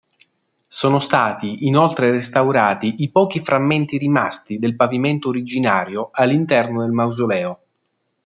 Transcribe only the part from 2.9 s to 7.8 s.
i pochi frammenti rimasti del pavimento originario all'interno del mausoleo.